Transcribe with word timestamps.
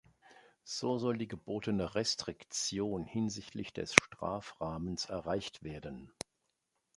So 0.63 0.97
soll 0.97 1.19
die 1.19 1.27
gebotene 1.27 1.93
Restriktion 1.93 3.05
hinsichtlich 3.05 3.71
des 3.71 3.93
Strafrahmens 3.93 5.05
erreicht 5.05 5.61
werden. 5.61 6.11